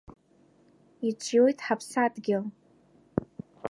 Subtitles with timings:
[1.07, 2.43] Иҿиоит Ҳаԥсадгьыл!